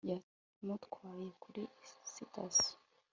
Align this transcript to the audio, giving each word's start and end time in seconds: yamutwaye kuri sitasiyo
yamutwaye 0.59 1.27
kuri 1.43 1.61
sitasiyo 2.15 2.75